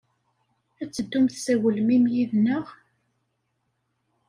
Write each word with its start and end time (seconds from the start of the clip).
Ad 0.81 0.89
teddumt 0.91 1.35
s 1.45 1.45
agelmim 1.53 2.05
yid-nneɣ? 2.13 2.65